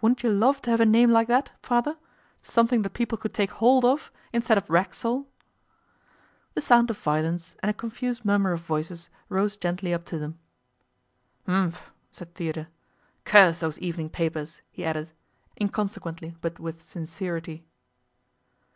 [0.00, 1.96] Wouldn't you love to have a name like that, Father
[2.42, 5.28] something that people could take hold of instead of Racksole?'
[6.54, 10.40] The sound of violins and a confused murmur of voices rose gently up to them.
[11.46, 11.78] 'Umphl'
[12.10, 12.66] said Theodore.
[13.24, 15.12] 'Curse those evening papers!' he added,
[15.60, 17.64] inconsequently but with sincerity.